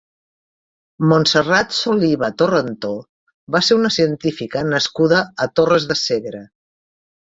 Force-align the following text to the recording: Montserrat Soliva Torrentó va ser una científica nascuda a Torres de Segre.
Montserrat 1.11 1.75
Soliva 1.81 2.31
Torrentó 2.43 2.93
va 3.59 3.63
ser 3.71 3.81
una 3.83 3.95
científica 4.01 4.67
nascuda 4.75 5.25
a 5.49 5.53
Torres 5.57 5.91
de 5.95 6.05
Segre. 6.07 6.47